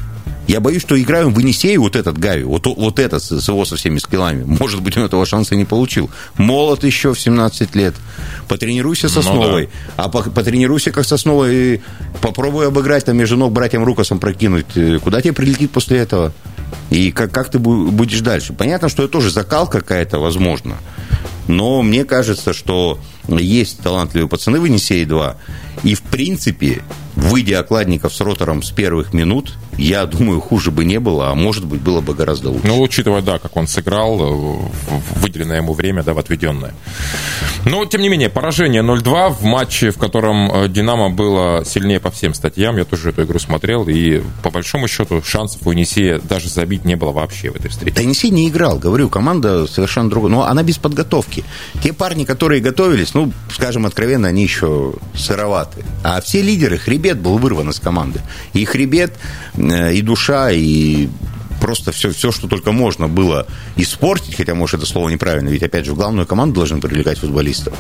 [0.47, 3.75] Я боюсь, что играем в Енисее вот этот Гави, вот, вот этот с, его со
[3.77, 4.43] всеми скиллами.
[4.43, 6.09] Может быть, он этого шанса не получил.
[6.37, 7.95] Молод еще в 17 лет.
[8.47, 9.69] Потренируйся с Ну основой.
[9.97, 11.55] А по- потренируйся как с основой.
[11.55, 11.81] и
[12.21, 14.67] Попробуй обыграть там между ног братьям Рукасом прокинуть.
[14.75, 16.31] Э, Куда тебе прилетит после этого?
[16.91, 18.53] И как, как ты бу- будешь дальше?
[18.53, 20.75] Понятно, что это тоже закалка какая-то, возможно.
[21.47, 25.35] Но мне кажется, что есть талантливые пацаны в Енисее-2.
[25.83, 26.81] И, в принципе,
[27.15, 31.65] выйдя окладников с ротором с первых минут, я думаю, хуже бы не было, а может
[31.65, 32.67] быть, было бы гораздо лучше.
[32.67, 34.57] Ну, учитывая, да, как он сыграл, э,
[35.19, 36.73] выделенное ему время, да, в отведенное.
[37.65, 42.11] Но, тем не менее, поражение 0-2 в матче, в котором э, «Динамо» было сильнее по
[42.11, 42.77] всем статьям.
[42.77, 46.95] Я тоже эту игру смотрел, и, по большому счету, шансов у Енисея даже забить не
[46.95, 47.95] было вообще в этой встрече.
[47.95, 50.31] Да Енисей не играл, говорю, команда совершенно другая.
[50.31, 51.43] Но она без подготовки.
[51.83, 55.85] Те парни, которые готовились, ну, скажем откровенно, они еще сыроваты.
[56.03, 58.19] А все лидеры, хребет был вырван из команды.
[58.51, 59.13] И хребет,
[59.55, 61.07] э, и душа, и
[61.59, 65.85] просто все, все, что только можно было испортить, хотя, может, это слово неправильно, ведь, опять
[65.85, 67.73] же, в главную команду должны привлекать футболистов.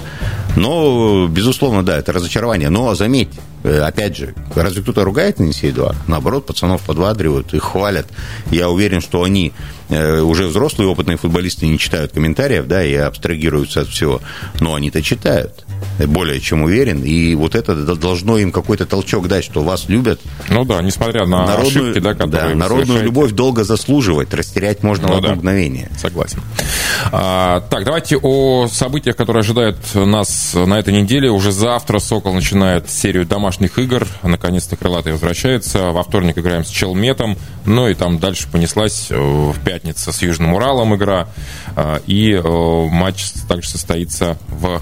[0.55, 2.69] Но, безусловно, да, это разочарование.
[2.69, 3.29] Но, заметь,
[3.63, 5.95] э, опять же, разве кто-то ругает на 2?
[6.07, 8.07] Наоборот, пацанов подвадривают, их хвалят.
[8.51, 9.53] Я уверен, что они
[9.89, 14.21] э, уже взрослые опытные футболисты не читают комментариев, да, и абстрагируются от всего.
[14.59, 15.64] Но они-то читают
[15.99, 17.03] более чем уверен.
[17.03, 20.19] И вот это должно им какой-то толчок дать, что вас любят.
[20.49, 23.05] Ну да, несмотря на народную, ошибки, да, которые да, народную совершаете.
[23.05, 25.35] любовь долго заслуживать, растерять можно ну, в одно да.
[25.35, 25.89] мгновение.
[25.97, 26.41] Согласен.
[27.11, 31.29] А, так, давайте о событиях, которые ожидают нас на этой неделе.
[31.29, 34.07] Уже завтра «Сокол» начинает серию домашних игр.
[34.23, 35.91] Наконец-то крылатый возвращается.
[35.91, 37.37] Во вторник играем с Челметом.
[37.65, 41.27] Ну и там дальше понеслась э, в пятницу с Южным Уралом игра.
[41.75, 44.81] А, и э, матч также состоится в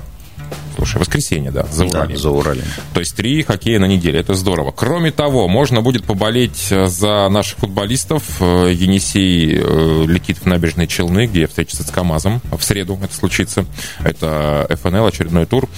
[0.76, 2.14] Слушай, воскресенье, да, за Уралем.
[2.14, 2.64] Да, за Уралем.
[2.94, 4.72] То есть три хоккея на неделе, это здорово.
[4.72, 8.24] Кроме того, можно будет поболеть э, за наших футболистов.
[8.40, 12.42] Э, Енисей э, летит в набережные Челны, где встретится с КАМАЗом.
[12.52, 13.66] В среду это случится.
[14.04, 15.70] Это ФНЛ, очередной тур.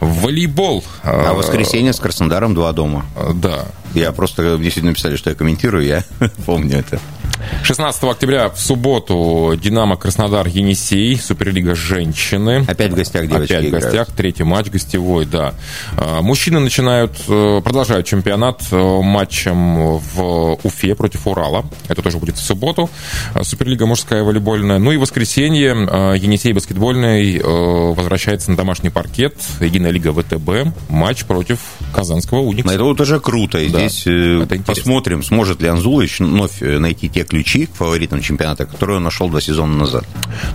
[0.00, 0.84] Волейбол.
[1.02, 3.06] А воскресенье с Краснодаром два дома.
[3.34, 3.66] Да.
[3.94, 6.04] Я просто, мне сегодня написали, что я комментирую, я
[6.46, 7.00] помню это.
[7.62, 12.64] 16 октября в субботу Динамо Краснодар Енисей, Суперлига женщины.
[12.68, 14.08] Опять в гостях девочки Опять в гостях, играют.
[14.14, 15.54] третий матч гостевой, да.
[15.96, 21.64] А, мужчины начинают, э, продолжают чемпионат э, матчем в Уфе против Урала.
[21.88, 22.90] Это тоже будет в субботу.
[23.34, 24.78] А, Суперлига мужская волейбольная.
[24.78, 29.34] Ну и в воскресенье э, Енисей баскетбольный возвращается на домашний паркет.
[29.60, 30.74] Единая лига ВТБ.
[30.88, 31.58] Матч против
[31.94, 32.72] Казанского Уникса.
[32.74, 33.58] Это вот уже круто.
[33.86, 38.98] И да, здесь посмотрим, сможет ли Анзулович вновь найти те ключи к фаворитам чемпионата, которые
[38.98, 40.04] он нашел два сезона назад.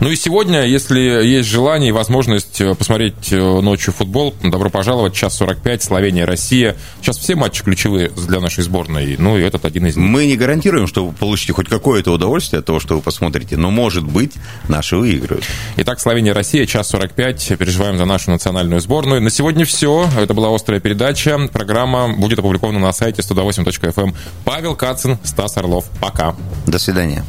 [0.01, 5.13] Ну и сегодня, если есть желание и возможность э, посмотреть э, ночью футбол, добро пожаловать,
[5.13, 6.75] час 45, Словения, Россия.
[7.01, 10.05] Сейчас все матчи ключевые для нашей сборной, ну и этот один из них.
[10.05, 13.71] Мы не гарантируем, что вы получите хоть какое-то удовольствие от того, что вы посмотрите, но,
[13.71, 14.33] может быть,
[14.67, 15.45] наши выиграют.
[15.77, 19.21] Итак, Словения, Россия, час 45, переживаем за нашу национальную сборную.
[19.21, 20.07] На сегодня все.
[20.17, 21.39] Это была «Острая передача».
[21.51, 24.03] Программа будет опубликована на сайте 108.fm.
[24.03, 24.15] Эм.
[24.43, 25.85] Павел Кацин, Стас Орлов.
[25.99, 26.35] Пока.
[26.67, 27.23] До свидания.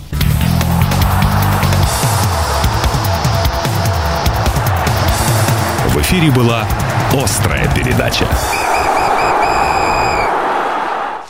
[5.89, 6.67] В эфире была
[7.13, 8.27] «Острая передача».